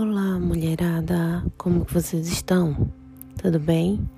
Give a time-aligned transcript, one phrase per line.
[0.00, 2.88] Olá, mulherada, como vocês estão?
[3.42, 4.08] Tudo bem?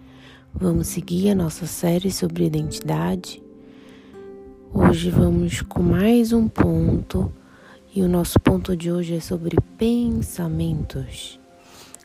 [0.53, 3.43] Vamos seguir a nossa série sobre identidade.
[4.75, 7.33] Hoje vamos com mais um ponto
[7.95, 11.41] e o nosso ponto de hoje é sobre pensamentos.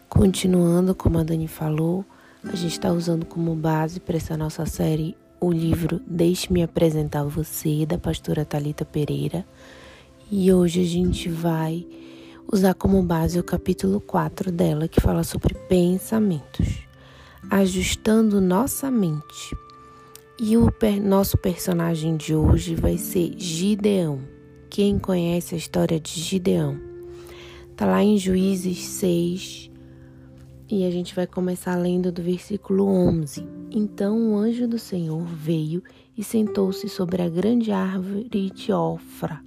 [0.07, 2.05] Continuando, como a Dani falou,
[2.45, 7.85] a gente está usando como base para essa nossa série o livro Deixe-me apresentar você,
[7.85, 9.45] da pastora Talita Pereira.
[10.31, 11.85] E hoje a gente vai
[12.51, 16.87] usar como base o capítulo 4 dela, que fala sobre pensamentos,
[17.49, 19.55] ajustando nossa mente.
[20.39, 24.19] E o per nosso personagem de hoje vai ser Gideão.
[24.69, 26.79] Quem conhece a história de Gideão?
[27.75, 29.71] Tá lá em Juízes 6,
[30.69, 33.47] e a gente vai começar lendo do versículo 11.
[33.69, 35.83] Então o anjo do Senhor veio
[36.17, 39.41] e sentou-se sobre a grande árvore de Ofra,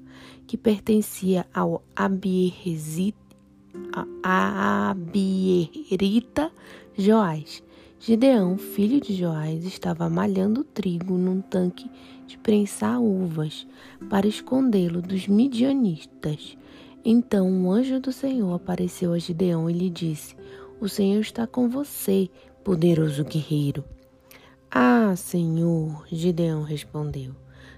[0.49, 1.85] que pertencia ao
[4.75, 6.51] Abierita
[6.97, 7.63] Joás.
[8.01, 11.91] Gideão, filho de Joás, estava malhando trigo num tanque
[12.27, 13.67] de prensar uvas
[14.09, 16.57] para escondê-lo dos midianistas.
[17.05, 20.35] Então o anjo do Senhor apareceu a Gideão e lhe disse:
[20.81, 22.31] O Senhor está com você,
[22.65, 23.85] poderoso guerreiro.
[24.71, 27.35] Ah, Senhor, Gideão respondeu: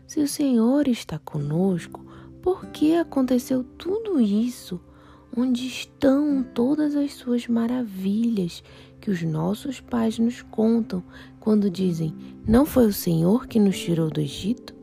[0.06, 2.05] Se o Senhor está conosco,
[2.42, 4.80] por que aconteceu tudo isso?
[5.36, 8.64] Onde estão todas as suas maravilhas
[9.00, 11.05] que os nossos pais nos contam
[11.38, 12.14] quando dizem:
[12.46, 14.74] Não foi o Senhor que nos tirou do Egito?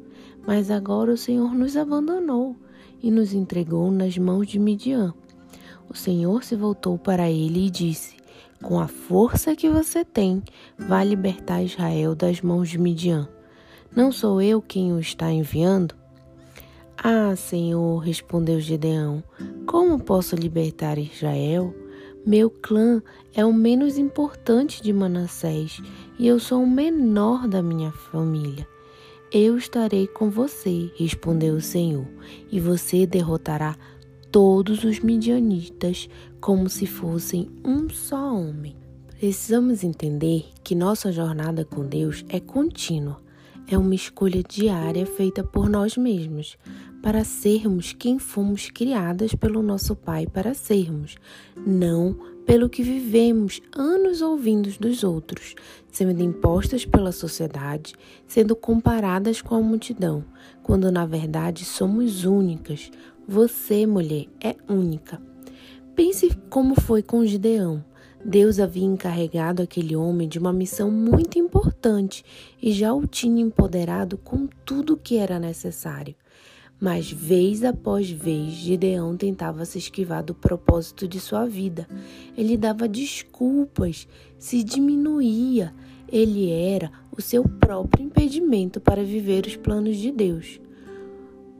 [0.45, 2.55] Mas agora o Senhor nos abandonou
[3.02, 5.13] e nos entregou nas mãos de Midian.
[5.89, 8.16] O Senhor se voltou para ele e disse:
[8.61, 10.44] Com a força que você tem,
[10.78, 13.28] vá libertar Israel das mãos de Midian.
[13.94, 15.97] Não sou eu quem o está enviando?
[17.03, 19.23] Ah, Senhor, respondeu Gedeão,
[19.67, 21.72] como posso libertar Israel?
[22.26, 23.03] Meu clã
[23.36, 25.80] é o menos importante de Manassés
[26.18, 28.68] e eu sou o menor da minha família.
[29.31, 32.08] Eu estarei com você, respondeu o Senhor,
[32.52, 33.75] e você derrotará
[34.31, 36.09] todos os midianitas
[36.41, 38.75] como se fossem um só homem.
[39.19, 43.27] Precisamos entender que nossa jornada com Deus é contínua
[43.69, 46.57] é uma escolha diária feita por nós mesmos,
[47.01, 51.16] para sermos quem fomos criadas pelo nosso Pai para sermos,
[51.55, 55.53] não pelo que vivemos anos ouvindo dos outros,
[55.91, 57.94] sendo impostas pela sociedade,
[58.25, 60.23] sendo comparadas com a multidão,
[60.63, 62.89] quando na verdade somos únicas.
[63.28, 65.22] Você, mulher, é única.
[65.94, 67.84] Pense como foi com Gideão.
[68.23, 72.25] Deus havia encarregado aquele homem de uma missão muito importante
[72.61, 76.16] e já o tinha empoderado com tudo o que era necessário.
[76.79, 81.88] Mas vez após vez, Gideão tentava se esquivar do propósito de sua vida.
[82.38, 84.07] Ele dava desculpas,
[84.38, 85.73] se diminuía.
[86.11, 90.59] Ele era o seu próprio impedimento para viver os planos de Deus.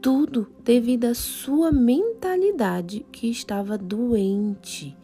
[0.00, 4.96] Tudo devido à sua mentalidade que estava doente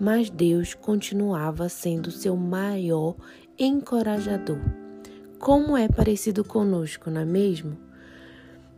[0.00, 3.14] mas Deus continuava sendo seu maior
[3.58, 4.58] encorajador.
[5.38, 7.76] Como é parecido conosco, não é mesmo?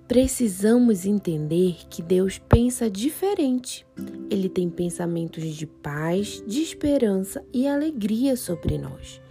[0.09, 3.87] Precisamos entender que Deus pensa diferente.
[4.29, 9.23] Ele tem pensamentos de paz, de esperança e alegria sobre nós.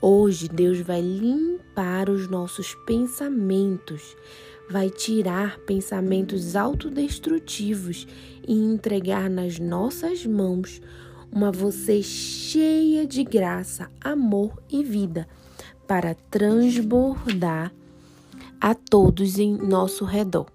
[0.00, 4.16] Hoje, Deus vai limpar os nossos pensamentos,
[4.70, 8.06] vai tirar pensamentos autodestrutivos
[8.46, 10.80] e entregar nas nossas mãos
[11.32, 15.26] uma você cheia de graça, amor e vida
[15.88, 17.72] para transbordar
[18.60, 20.46] a todos em nosso redor.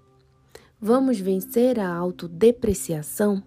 [0.80, 3.42] Vamos vencer a autodepreciação?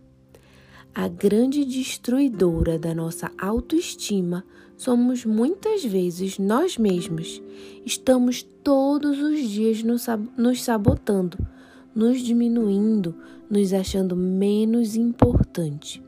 [0.93, 4.43] A grande destruidora da nossa autoestima
[4.75, 7.41] somos muitas vezes nós mesmos.
[7.85, 11.37] Estamos todos os dias nos sabotando,
[11.95, 13.15] nos diminuindo,
[13.49, 16.03] nos achando menos importante.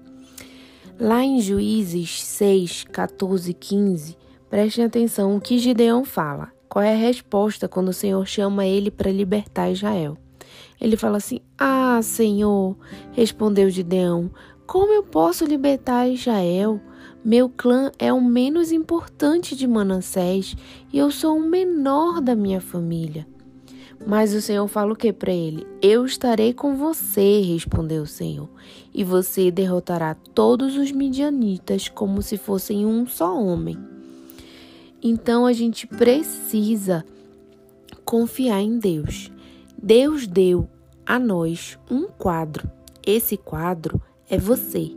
[1.00, 4.16] Lá em Juízes 6, 14 e 15,
[4.48, 6.52] prestem atenção o que Gideão fala.
[6.70, 10.16] Qual é a resposta quando o Senhor chama ele para libertar Israel?
[10.80, 12.78] Ele fala assim: Ah, Senhor,
[13.12, 14.30] respondeu Gideão,
[14.68, 16.80] como eu posso libertar Israel?
[17.26, 20.56] Meu clã é o menos importante de Manassés
[20.92, 23.26] e eu sou o menor da minha família.
[24.06, 25.66] Mas o Senhor fala o que para ele?
[25.82, 28.50] Eu estarei com você, respondeu o Senhor,
[28.94, 33.78] e você derrotará todos os midianitas como se fossem um só homem.
[35.02, 37.06] Então a gente precisa
[38.04, 39.32] confiar em Deus.
[39.82, 40.68] Deus deu
[41.06, 42.70] a nós um quadro.
[43.06, 44.92] Esse quadro é você.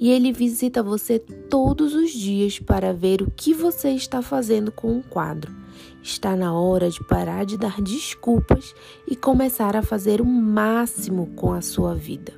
[0.00, 4.98] e ele visita você todos os dias para ver o que você está fazendo com
[4.98, 5.54] o quadro.
[6.02, 8.74] Está na hora de parar de dar desculpas
[9.06, 12.32] e começar a fazer o máximo com a sua vida.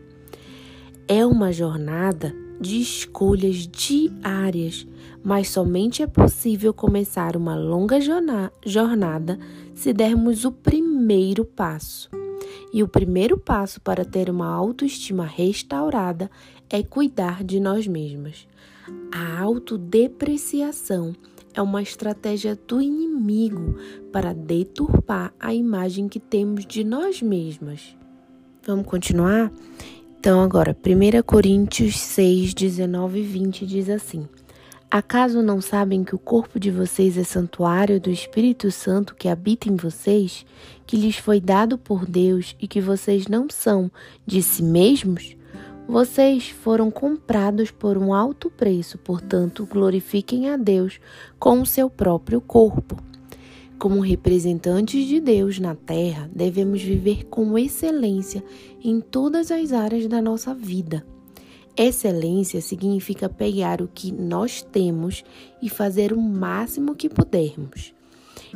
[1.06, 4.86] É uma jornada de escolhas diárias,
[5.22, 7.98] mas somente é possível começar uma longa
[8.64, 9.38] jornada
[9.74, 12.08] se dermos o primeiro passo.
[12.72, 16.30] E o primeiro passo para ter uma autoestima restaurada
[16.70, 18.46] é cuidar de nós mesmas.
[19.12, 21.14] A autodepreciação
[21.54, 23.76] é uma estratégia do inimigo
[24.12, 27.96] para deturpar a imagem que temos de nós mesmas.
[28.66, 29.52] Vamos continuar?
[30.18, 34.28] Então, agora, 1 Coríntios 6, 19 e 20 diz assim:
[34.90, 39.68] Acaso não sabem que o corpo de vocês é santuário do Espírito Santo que habita
[39.68, 40.44] em vocês,
[40.86, 43.90] que lhes foi dado por Deus e que vocês não são
[44.26, 45.34] de si mesmos?
[45.88, 50.98] Vocês foram comprados por um alto preço, portanto, glorifiquem a Deus
[51.38, 52.96] com o seu próprio corpo.
[53.78, 58.42] Como representantes de Deus na terra, devemos viver com excelência
[58.82, 61.04] em todas as áreas da nossa vida.
[61.76, 65.24] Excelência significa pegar o que nós temos
[65.60, 67.92] e fazer o máximo que pudermos.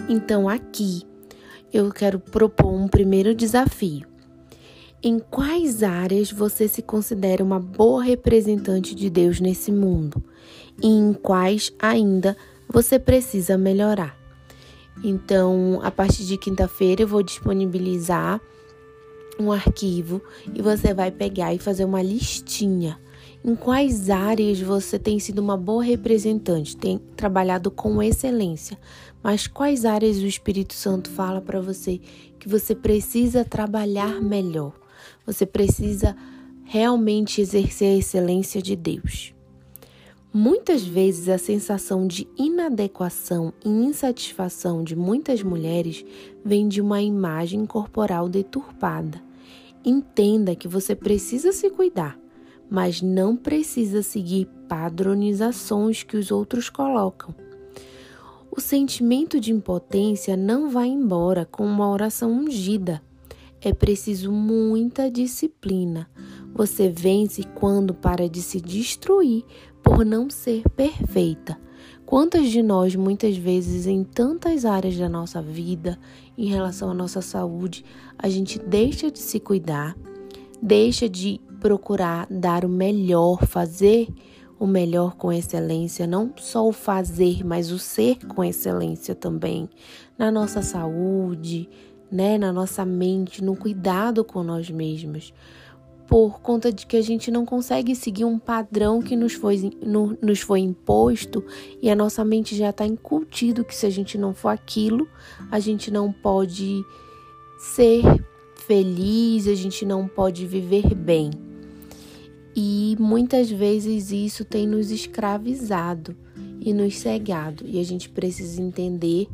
[0.09, 1.03] Então, aqui
[1.73, 4.16] eu quero propor um primeiro desafio.
[5.03, 10.25] Em quais áreas você se considera uma boa representante de Deus nesse mundo?
[10.83, 12.35] E em quais ainda
[12.67, 14.17] você precisa melhorar?
[15.05, 18.41] Então, a partir de quinta-feira, eu vou disponibilizar
[19.39, 20.23] um arquivo
[20.55, 22.99] e você vai pegar e fazer uma listinha.
[23.45, 28.79] Em quais áreas você tem sido uma boa representante, tem trabalhado com excelência,
[29.23, 32.01] mas quais áreas o Espírito Santo fala para você
[32.39, 34.86] que você precisa trabalhar melhor?
[35.27, 36.17] Você precisa
[36.65, 39.35] realmente exercer a excelência de Deus.
[40.33, 46.05] Muitas vezes a sensação de inadequação e insatisfação de muitas mulheres
[46.45, 49.23] vem de uma imagem corporal deturpada.
[49.83, 52.19] Entenda que você precisa se cuidar,
[52.69, 57.35] mas não precisa seguir padronizações que os outros colocam.
[58.51, 63.03] O sentimento de impotência não vai embora com uma oração ungida.
[63.61, 66.09] É preciso muita disciplina.
[66.55, 69.45] Você vence quando para de se destruir
[69.83, 71.59] por não ser perfeita.
[72.05, 75.99] Quantas de nós, muitas vezes, em tantas áreas da nossa vida,
[76.39, 77.85] em relação à nossa saúde,
[78.17, 79.97] a gente deixa de se cuidar,
[80.63, 84.09] deixa de procurar dar o melhor, fazer
[84.59, 89.69] o melhor com excelência, não só o fazer, mas o ser com excelência também,
[90.17, 91.69] na nossa saúde,
[92.11, 95.33] né, na nossa mente, no cuidado com nós mesmos
[96.07, 100.17] por conta de que a gente não consegue seguir um padrão que nos foi, no,
[100.23, 101.45] nos foi imposto
[101.83, 105.09] e a nossa mente já está incutido que se a gente não for aquilo,
[105.51, 106.85] a gente não pode
[107.59, 108.03] ser
[108.67, 111.31] feliz, a gente não pode viver bem.
[112.55, 116.17] E muitas vezes isso tem nos escravizado
[116.61, 119.29] e nos cegado, e a gente precisa entender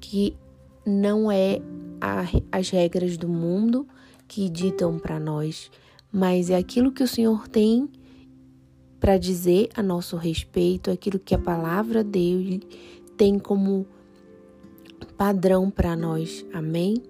[0.00, 0.36] que
[0.84, 1.60] não é
[2.52, 3.86] as regras do mundo
[4.26, 5.70] que ditam para nós
[6.14, 7.90] mas é aquilo que o Senhor tem
[9.00, 12.62] para dizer a nosso respeito, aquilo que a palavra dele
[13.16, 13.84] tem como
[15.16, 16.46] padrão para nós.
[16.54, 17.02] Amém?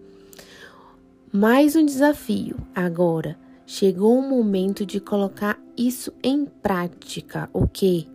[1.30, 3.38] Mais um desafio agora.
[3.66, 8.08] Chegou o momento de colocar isso em prática, ok?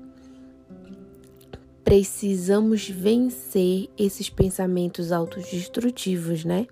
[1.90, 6.68] Precisamos vencer esses pensamentos autodestrutivos, né?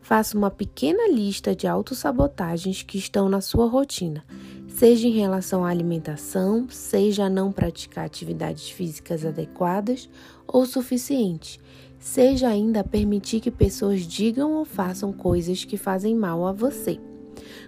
[0.00, 4.24] Faça uma pequena lista de autossabotagens que estão na sua rotina,
[4.66, 10.10] seja em relação à alimentação, seja a não praticar atividades físicas adequadas
[10.48, 11.60] ou suficientes,
[11.96, 16.98] seja ainda permitir que pessoas digam ou façam coisas que fazem mal a você.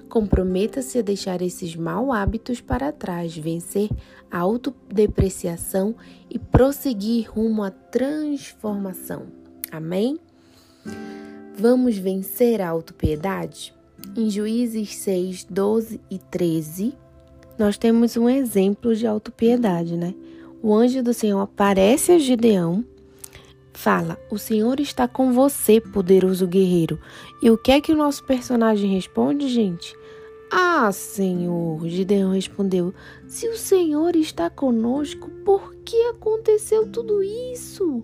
[0.09, 3.91] Comprometa-se a deixar esses maus hábitos para trás, vencer
[4.31, 5.95] a autodepreciação
[6.31, 9.27] e prosseguir rumo à transformação.
[9.71, 10.19] Amém?
[11.57, 13.75] Vamos vencer a autopiedade?
[14.17, 16.95] Em Juízes 6, 12 e 13,
[17.59, 20.15] nós temos um exemplo de autopiedade, né?
[20.63, 22.85] O anjo do Senhor aparece a Gideão,
[23.73, 27.01] fala: O Senhor está com você, poderoso guerreiro.
[27.43, 29.97] E o que é que o nosso personagem responde, gente?
[30.51, 32.95] Ah, Senhor, Gideão respondeu:
[33.27, 38.03] Se o Senhor está conosco, por que aconteceu tudo isso?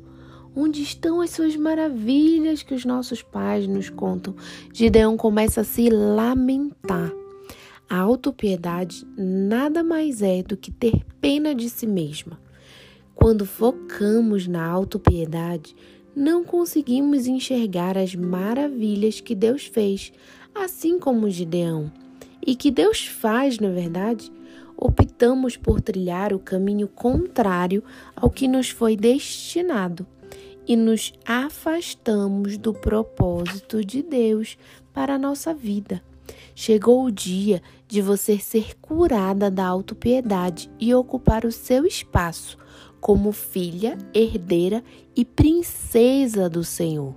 [0.54, 4.36] Onde estão as suas maravilhas que os nossos pais nos contam?
[4.72, 7.10] Gideão começa a se lamentar.
[7.88, 12.38] A autopiedade nada mais é do que ter pena de si mesma.
[13.14, 15.74] Quando focamos na autopiedade,
[16.14, 20.12] não conseguimos enxergar as maravilhas que Deus fez,
[20.54, 22.03] assim como Gideão.
[22.46, 24.30] E que Deus faz, na verdade,
[24.76, 27.82] optamos por trilhar o caminho contrário
[28.14, 30.06] ao que nos foi destinado
[30.66, 34.58] e nos afastamos do propósito de Deus
[34.92, 36.02] para a nossa vida.
[36.54, 42.56] Chegou o dia de você ser curada da autopiedade e ocupar o seu espaço
[43.00, 44.82] como filha, herdeira
[45.14, 47.14] e princesa do Senhor.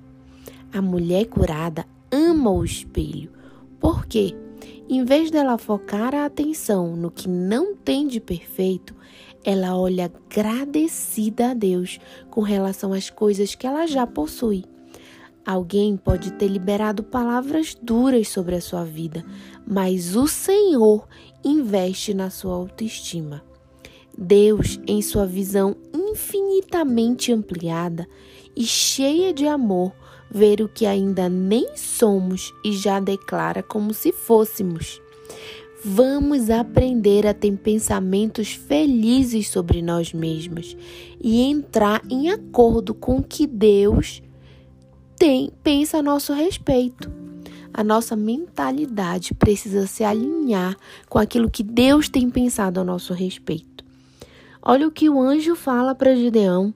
[0.74, 3.32] A mulher curada ama o espelho.
[3.80, 4.36] Por quê?
[4.90, 8.96] Em vez dela focar a atenção no que não tem de perfeito,
[9.44, 14.66] ela olha agradecida a Deus com relação às coisas que ela já possui.
[15.46, 19.26] Alguém pode ter liberado palavras duras sobre a sua vida,
[19.66, 21.08] mas o Senhor
[21.44, 23.42] investe na sua autoestima.
[24.18, 28.08] Deus, em sua visão infinitamente ampliada
[28.56, 29.94] e cheia de amor,
[30.30, 35.02] vê o que ainda nem somos e já declara como se fôssemos.
[35.84, 40.76] Vamos aprender a ter pensamentos felizes sobre nós mesmos
[41.22, 44.22] e entrar em acordo com o que Deus
[45.18, 47.12] tem, pensa a nosso respeito.
[47.74, 50.76] A nossa mentalidade precisa se alinhar
[51.08, 53.86] com aquilo que Deus tem pensado a nosso respeito.
[54.62, 56.74] Olha o que o anjo fala para Gideão: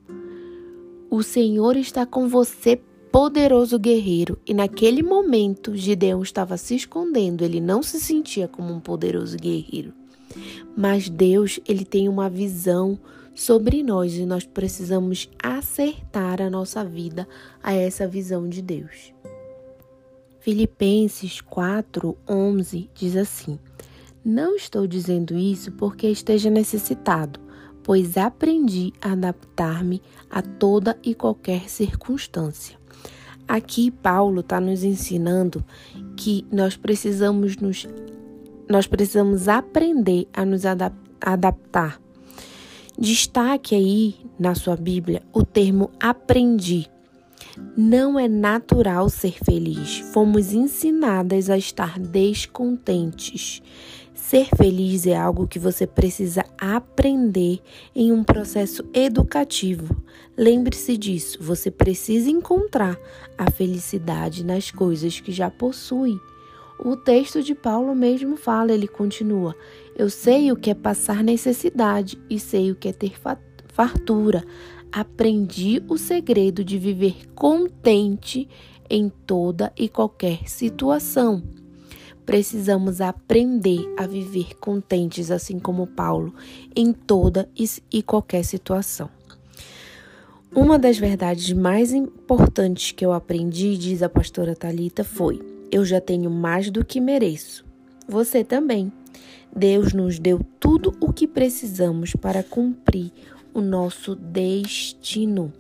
[1.10, 2.79] O Senhor está com você
[3.12, 8.80] poderoso guerreiro, e naquele momento Gideão estava se escondendo, ele não se sentia como um
[8.80, 9.94] poderoso guerreiro.
[10.77, 12.98] Mas Deus, ele tem uma visão
[13.36, 17.27] sobre nós e nós precisamos acertar a nossa vida
[17.62, 19.13] a essa visão de Deus.
[20.39, 23.60] Filipenses 4:11 diz assim:
[24.24, 27.39] Não estou dizendo isso porque esteja necessitado,
[27.84, 32.80] pois aprendi a adaptar-me a toda e qualquer circunstância.
[33.51, 35.62] Aqui Paulo está nos ensinando
[36.15, 37.86] que nós precisamos nos
[38.70, 42.00] nós precisamos aprender a nos adap adaptar.
[42.98, 46.89] Destaque aí na sua Bíblia o termo aprendi.
[47.75, 49.98] Não é natural ser feliz.
[50.13, 53.62] Fomos ensinadas a estar descontentes.
[54.31, 57.59] Ser feliz é algo que você precisa aprender
[57.93, 59.93] em um processo educativo.
[60.38, 62.97] Lembre-se disso, você precisa encontrar
[63.38, 66.17] a felicidade nas coisas que já possui.
[66.79, 69.53] O texto de Paulo mesmo fala, ele continua:
[69.97, 73.11] Eu sei o que é passar necessidade e sei o que é ter
[73.67, 74.45] fartura.
[74.93, 78.47] Aprendi o segredo de viver contente
[78.89, 81.43] em toda e qualquer situação
[82.25, 86.33] precisamos aprender a viver contentes, assim como Paulo,
[86.75, 87.49] em toda
[87.91, 89.09] e qualquer situação.
[90.53, 96.01] Uma das verdades mais importantes que eu aprendi, diz a pastora Talita, foi: eu já
[96.01, 97.65] tenho mais do que mereço.
[98.07, 98.91] Você também.
[99.55, 103.11] Deus nos deu tudo o que precisamos para cumprir
[103.53, 105.51] o nosso destino.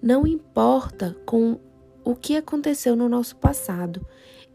[0.00, 1.58] Não importa com
[2.04, 4.06] o que aconteceu no nosso passado,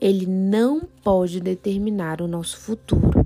[0.04, 3.26] ele não pode determinar o nosso futuro.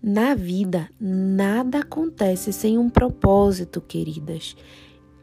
[0.00, 4.56] Na vida, nada acontece sem um propósito, queridas.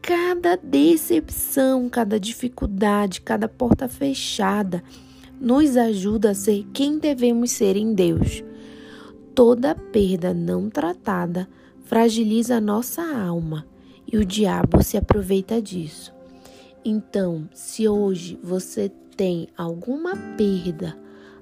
[0.02, 4.84] Cada decepção, cada dificuldade, cada porta fechada
[5.40, 8.44] nos ajuda a ser quem devemos ser em Deus.
[9.34, 11.48] Toda perda não tratada
[11.86, 13.66] fragiliza a nossa alma
[14.06, 16.12] e o diabo se aproveita disso.
[16.84, 20.96] Então, se hoje você tem alguma perda,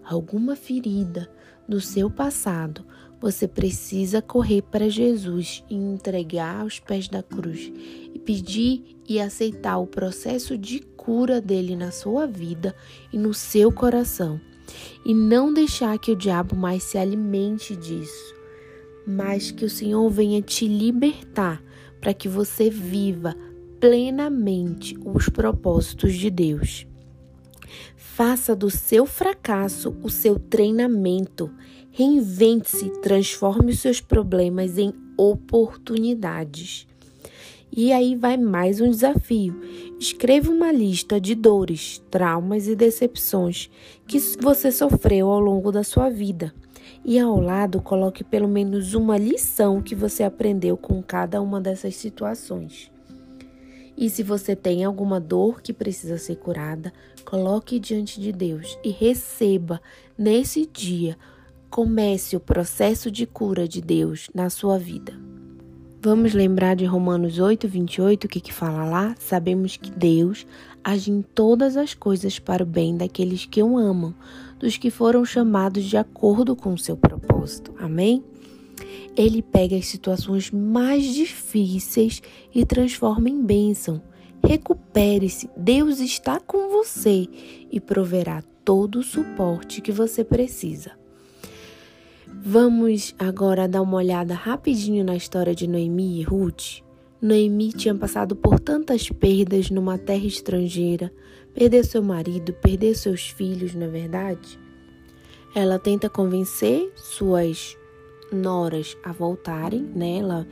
[0.04, 1.28] alguma ferida
[1.66, 2.84] no seu passado,
[3.20, 7.72] você precisa correr para Jesus e entregar aos pés da cruz
[8.14, 12.76] e pedir e aceitar o processo de cura dele na sua vida
[13.12, 14.40] e no seu coração.
[15.04, 18.34] E não deixar que o diabo mais se alimente disso,
[19.06, 21.62] mas que o Senhor venha te libertar
[22.00, 23.34] para que você viva
[23.80, 26.86] plenamente os propósitos de Deus.
[28.14, 31.50] Faça do seu fracasso o seu treinamento.
[31.90, 36.86] Reinvente-se, transforme os seus problemas em oportunidades.
[37.76, 39.60] E aí vai mais um desafio.
[39.98, 43.68] Escreva uma lista de dores, traumas e decepções
[44.06, 46.54] que você sofreu ao longo da sua vida.
[47.04, 51.96] E ao lado, coloque pelo menos uma lição que você aprendeu com cada uma dessas
[51.96, 52.93] situações.
[53.96, 56.92] E se você tem alguma dor que precisa ser curada,
[57.24, 59.80] coloque diante de Deus e receba
[60.18, 61.16] nesse dia
[61.74, 65.12] comece o processo de cura de Deus na sua vida.
[66.00, 69.16] Vamos lembrar de Romanos 8, 28, o que, que fala lá?
[69.18, 70.46] Sabemos que Deus
[70.84, 74.14] age em todas as coisas para o bem daqueles que o amam,
[74.56, 77.74] dos que foram chamados de acordo com o seu propósito.
[77.76, 78.22] Amém?
[79.16, 82.22] Ele pega as situações mais difíceis
[82.54, 84.02] e transforma em bênção.
[84.46, 87.28] Recupere-se, Deus está com você
[87.70, 90.92] e proverá todo o suporte que você precisa.
[92.46, 96.82] Vamos agora dar uma olhada rapidinho na história de Noemi e Ruth.
[97.20, 101.10] Noemi tinha passado por tantas perdas numa terra estrangeira,
[101.54, 104.58] perdeu seu marido, perdeu seus filhos, não é verdade?
[105.54, 107.78] Ela tenta convencer suas
[108.34, 110.18] noras a voltarem, né?
[110.18, 110.46] Ela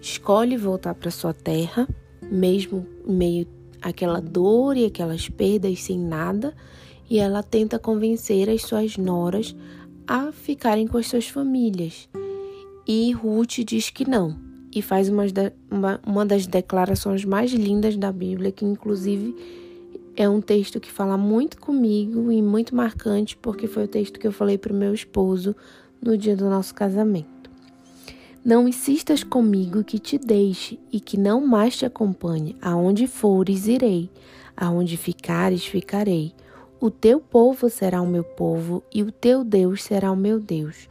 [0.00, 1.88] escolhe voltar para sua terra,
[2.22, 3.46] mesmo meio
[3.80, 6.54] aquela dor e aquelas perdas sem nada,
[7.10, 9.54] e ela tenta convencer as suas noras
[10.06, 12.08] a ficarem com as suas famílias.
[12.86, 14.36] E Ruth diz que não,
[14.74, 15.24] e faz uma,
[16.04, 19.36] uma, das declarações mais lindas da Bíblia, que inclusive
[20.16, 24.26] é um texto que fala muito comigo e muito marcante, porque foi o texto que
[24.26, 25.54] eu falei para o meu esposo
[26.02, 27.50] no dia do nosso casamento.
[28.44, 32.56] Não insistas comigo que te deixe e que não mais te acompanhe.
[32.60, 34.10] Aonde fores, irei.
[34.56, 36.34] Aonde ficares, ficarei.
[36.80, 40.88] O teu povo será o meu povo e o teu Deus será o meu Deus.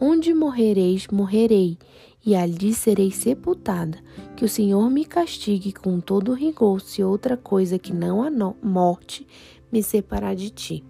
[0.00, 1.76] Onde morrereis, morrerei,
[2.24, 3.98] e ali serei sepultada.
[4.34, 8.30] Que o Senhor me castigue com todo rigor se outra coisa que não a
[8.62, 9.26] morte
[9.70, 10.84] me separar de ti.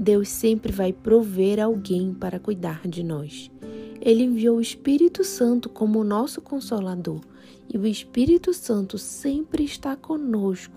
[0.00, 3.50] Deus sempre vai prover alguém para cuidar de nós.
[4.00, 7.20] Ele enviou o Espírito Santo como nosso consolador,
[7.68, 10.74] e o Espírito Santo sempre está conosco,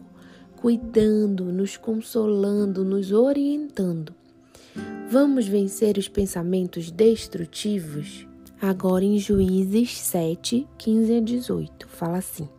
[0.58, 4.14] cuidando, nos consolando, nos orientando.
[5.10, 8.28] Vamos vencer os pensamentos destrutivos?
[8.62, 12.50] Agora em Juízes 7, 15 a 18, fala assim: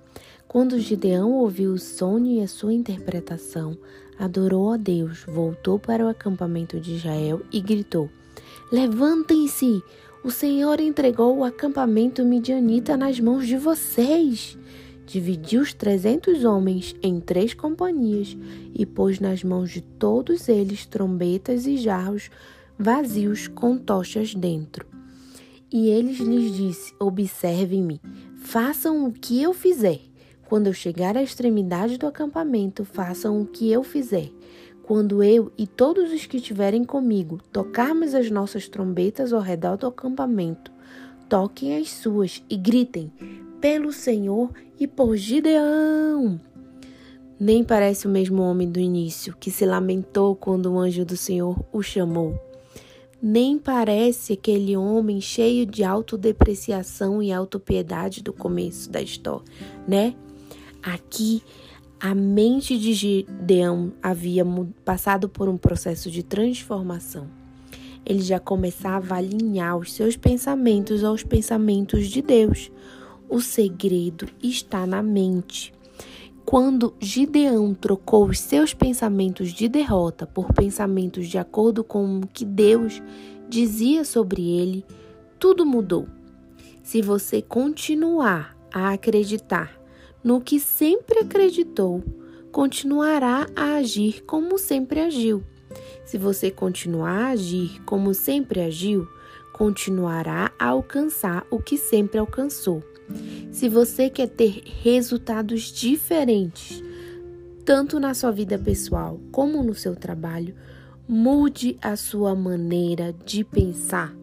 [0.49, 3.77] Quando Gideão ouviu o sonho e a sua interpretação,
[4.19, 8.09] adorou a Deus, voltou para o acampamento de Israel e gritou:
[8.71, 9.83] Levantem-se!
[10.25, 14.57] O Senhor entregou o acampamento midianita nas mãos de vocês.
[15.07, 18.35] Dividiu os trezentos homens em três companhias
[18.75, 22.31] e pôs nas mãos de todos eles trombetas e jarros
[22.79, 24.87] vazios com tochas dentro.
[25.71, 28.01] E eles lhes disse: Observem-me,
[28.37, 30.01] façam o que eu fizer.
[30.55, 34.31] Quando eu chegar à extremidade do acampamento, façam o que eu fizer.
[34.85, 39.89] Quando eu e todos os que estiverem comigo tocarmos as nossas trombetas ao redor do
[39.89, 40.71] acampamento,
[41.29, 43.13] toquem as suas e gritem:
[43.61, 46.41] Pelo Senhor e por Gideão!
[47.37, 51.59] Nem parece o mesmo homem do início que se lamentou quando o anjo do Senhor
[51.73, 52.39] o chamou
[53.27, 59.47] nem parece aquele homem cheio de autodepreciação e autopiedade do começo da história,
[59.89, 60.15] né?
[60.85, 61.43] Aqui
[61.99, 64.45] a mente de Gideão havia
[64.85, 67.27] passado por um processo de transformação.
[68.05, 72.71] Ele já começava a alinhar os seus pensamentos aos pensamentos de Deus.
[73.31, 75.73] O segredo está na mente.
[76.45, 82.45] Quando Gideão trocou os seus pensamentos de derrota por pensamentos de acordo com o que
[82.45, 83.03] Deus
[83.49, 84.85] dizia sobre ele,
[85.39, 86.07] tudo mudou.
[86.83, 89.83] Se você continuar a acreditar
[90.25, 92.03] no que sempre acreditou,
[92.51, 95.45] continuará a agir como sempre agiu.
[96.07, 99.07] Se você continuar a agir como sempre agiu,
[99.53, 102.83] continuará a alcançar o que sempre alcançou.
[103.53, 106.83] Se você quer ter resultados diferentes,
[107.65, 110.55] tanto na sua vida pessoal como no seu trabalho,
[111.07, 114.15] mude a sua maneira de pensar.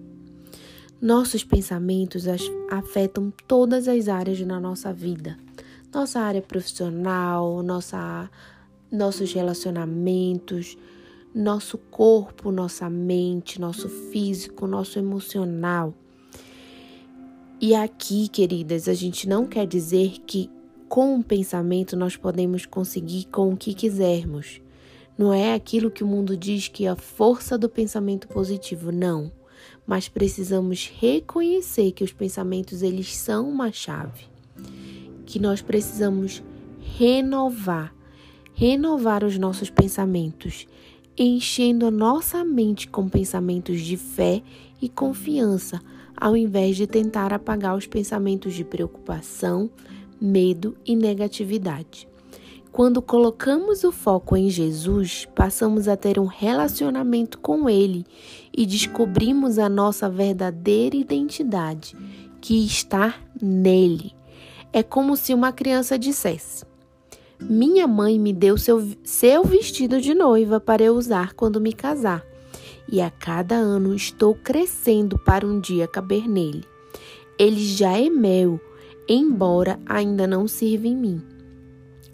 [1.00, 2.26] Nossos pensamentos
[2.70, 5.38] afetam todas as áreas na nossa vida.
[5.94, 8.30] Nossa área profissional, nossa,
[8.90, 10.78] nossos relacionamentos,
[11.36, 15.94] nosso corpo, nossa mente, nosso físico, nosso emocional.
[17.60, 20.50] E aqui, queridas, a gente não quer dizer que
[20.88, 24.62] com o pensamento nós podemos conseguir com o que quisermos.
[25.18, 29.30] Não é aquilo que o mundo diz que é a força do pensamento positivo, não.
[29.86, 34.32] Mas precisamos reconhecer que os pensamentos eles são uma chave.
[35.32, 36.44] Que nós precisamos
[36.98, 37.96] renovar,
[38.54, 40.68] renovar os nossos pensamentos,
[41.18, 44.44] enchendo a nossa mente com pensamentos de fé
[44.82, 45.80] e confiança
[46.18, 49.70] ao invés de tentar apagar os pensamentos de preocupação,
[50.20, 52.10] medo e negatividade.
[52.70, 58.06] Quando colocamos o foco em Jesus, passamos a ter um relacionamento com Ele
[58.54, 61.96] e descobrimos a nossa verdadeira identidade,
[62.42, 64.20] que está nele.
[64.74, 66.64] É como se uma criança dissesse:
[67.40, 72.26] Minha mãe me deu seu, seu vestido de noiva para eu usar quando me casar,
[72.90, 76.64] e a cada ano estou crescendo para um dia caber nele.
[77.38, 78.62] Ele já é meu,
[79.10, 81.22] embora ainda não sirva em mim.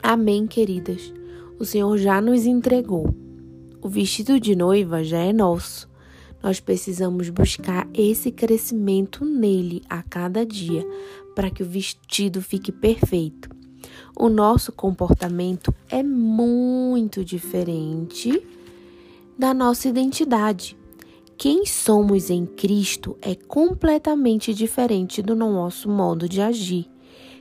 [0.02, 1.14] Amém, queridas.
[1.60, 3.14] O Senhor já nos entregou.
[3.82, 5.88] O vestido de noiva já é nosso.
[6.42, 10.86] Nós precisamos buscar esse crescimento nele a cada dia
[11.38, 13.48] para que o vestido fique perfeito.
[14.20, 18.44] O nosso comportamento é muito diferente
[19.38, 20.76] da nossa identidade.
[21.38, 26.90] Quem somos em Cristo é completamente diferente do nosso modo de agir.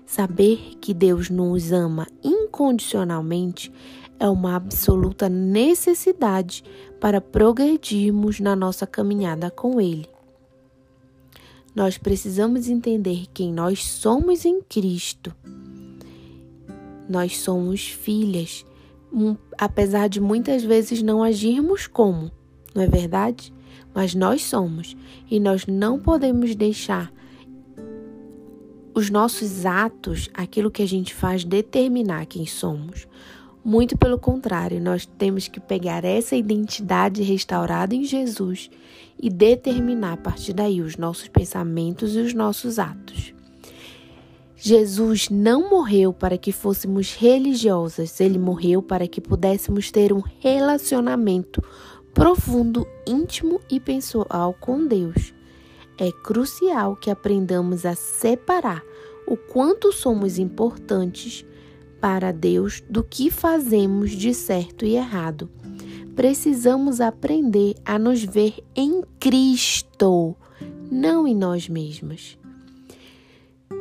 [0.05, 3.73] Saber que Deus nos ama incondicionalmente
[4.21, 6.63] é uma absoluta necessidade
[7.01, 10.16] para progredirmos na nossa caminhada com Ele.
[11.77, 15.37] Nós precisamos entender quem nós somos em Cristo.
[17.07, 18.65] Nós somos filhas,
[19.59, 22.33] apesar de muitas vezes não agirmos como,
[22.75, 23.53] não é verdade?
[23.95, 24.97] Mas nós somos
[25.31, 27.13] e nós não podemos deixar
[28.95, 33.07] os nossos atos, aquilo que a gente faz, determinar quem somos.
[33.67, 38.71] Muito pelo contrário, nós temos que pegar essa identidade restaurada em Jesus
[39.21, 43.35] e determinar a partir daí os nossos pensamentos e os nossos atos.
[44.57, 51.61] Jesus não morreu para que fôssemos religiosas, ele morreu para que pudéssemos ter um relacionamento
[52.15, 55.35] profundo, íntimo e pessoal com Deus
[55.99, 58.83] é crucial que aprendamos a separar
[59.27, 61.45] o quanto somos importantes
[62.01, 65.51] para Deus do que fazemos de certo e errado.
[66.15, 70.35] Precisamos aprender a nos ver em Cristo,
[70.91, 72.39] não em nós mesmas.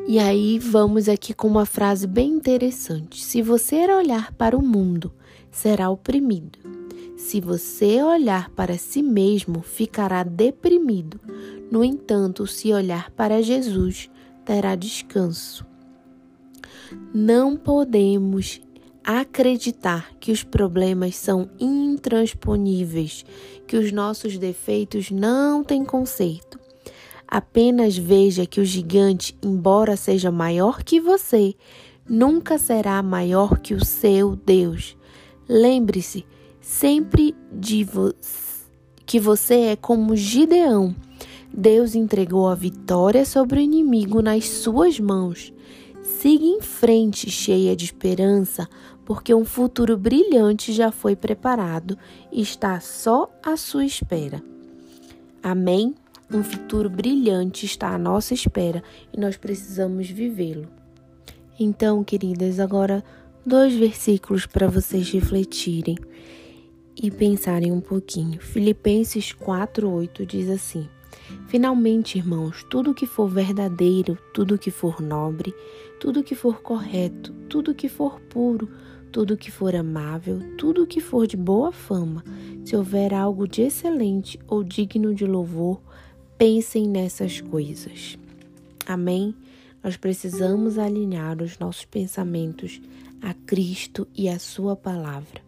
[0.08, 3.24] E aí vamos aqui com uma frase bem interessante.
[3.24, 5.12] Se você olhar para o mundo,
[5.52, 6.60] será oprimido.
[7.18, 11.20] Se você olhar para si mesmo, ficará deprimido.
[11.72, 14.10] No entanto, se olhar para Jesus,
[14.46, 15.66] terá descanso.
[17.14, 18.62] Não podemos
[19.04, 23.26] acreditar que os problemas são intransponíveis,
[23.68, 26.60] que os nossos defeitos não têm conserto.
[27.28, 31.56] Apenas veja que o gigante, embora seja maior que você,
[32.08, 34.98] nunca será maior que o seu Deus.
[35.48, 36.26] Lembre-se
[36.62, 38.14] sempre de vo
[39.06, 40.96] que você é como Gideão
[41.58, 45.54] Deus entregou a vitória sobre o inimigo nas suas mãos.
[46.26, 48.68] Siga em frente, cheia de esperança,
[49.06, 51.96] porque um futuro brilhante já foi preparado
[52.32, 54.42] e está só à sua espera.
[55.44, 55.94] Amém?
[56.34, 58.84] Um futuro brilhante está à nossa espera
[59.14, 60.68] e nós precisamos vivê-lo.
[61.60, 63.04] Então, queridas, agora
[63.46, 65.96] dois versículos para vocês refletirem
[67.00, 68.40] e pensarem um pouquinho.
[68.40, 70.90] Filipenses 4:8 diz assim:
[71.48, 75.54] Finalmente, irmãos, tudo que for verdadeiro, tudo que for nobre,
[76.00, 78.70] tudo que for correto, tudo que for puro,
[79.12, 82.24] tudo que for amável, tudo que for de boa fama,
[82.66, 85.82] se houver algo de excelente ou digno de louvor,
[86.38, 88.18] pensem nessas coisas.
[88.86, 89.34] Amém?
[89.84, 92.82] Nós precisamos alinhar os nossos pensamentos
[93.22, 95.45] a Cristo e a Sua palavra.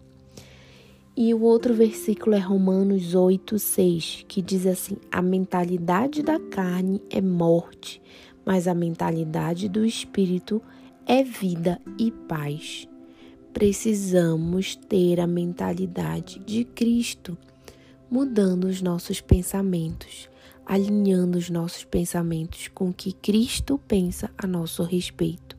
[1.20, 7.02] E o outro versículo é Romanos 8, 6, que diz assim: A mentalidade da carne
[7.10, 8.00] é morte,
[8.46, 10.62] mas a mentalidade do espírito
[11.08, 12.88] é vida e paz.
[13.52, 17.36] Precisamos ter a mentalidade de Cristo,
[18.12, 20.30] mudando os nossos pensamentos,
[20.68, 25.58] alinhando os nossos pensamentos com o que Cristo pensa a nosso respeito.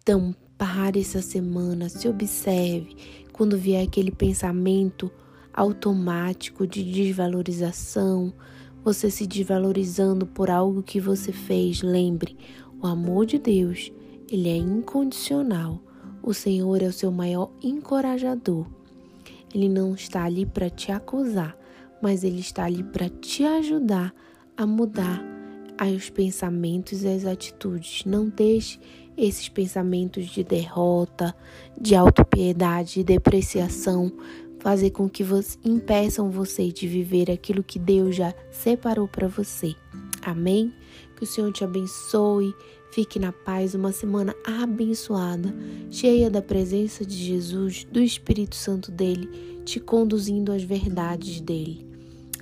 [0.00, 2.96] Então, pare essa semana, se observe,
[3.36, 5.12] quando vier aquele pensamento
[5.52, 8.32] automático de desvalorização,
[8.82, 12.34] você se desvalorizando por algo que você fez, lembre,
[12.80, 13.92] o amor de Deus,
[14.30, 15.82] ele é incondicional.
[16.22, 18.66] O Senhor é o seu maior encorajador.
[19.54, 21.56] Ele não está ali para te acusar,
[22.02, 24.14] mas ele está ali para te ajudar
[24.56, 25.22] a mudar
[25.94, 28.04] os pensamentos e as atitudes.
[28.06, 28.80] Não deixe
[29.16, 31.34] esses pensamentos de derrota,
[31.80, 34.12] de autopiedade, de depreciação,
[34.58, 39.74] fazer com que você, impeçam você de viver aquilo que Deus já separou para você.
[40.22, 40.72] Amém?
[41.16, 42.54] Que o Senhor te abençoe.
[42.90, 45.54] Fique na paz, uma semana abençoada,
[45.90, 51.86] cheia da presença de Jesus, do Espírito Santo dele, te conduzindo às verdades dele.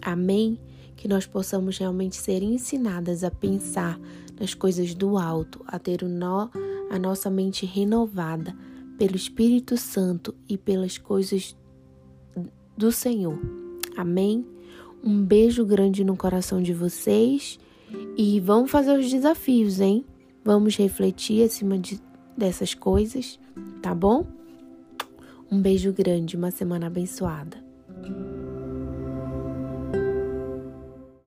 [0.01, 0.59] Amém?
[0.97, 3.99] Que nós possamos realmente ser ensinadas a pensar
[4.39, 6.49] nas coisas do alto, a ter o nó,
[6.91, 8.57] a nossa mente renovada
[8.99, 11.57] pelo Espírito Santo e pelas coisas
[12.77, 13.39] do Senhor.
[13.97, 14.47] Amém?
[15.03, 17.59] Um beijo grande no coração de vocês
[18.17, 20.05] e vamos fazer os desafios, hein?
[20.45, 22.01] Vamos refletir acima de,
[22.37, 23.39] dessas coisas,
[23.81, 24.27] tá bom?
[25.51, 27.64] Um beijo grande, uma semana abençoada.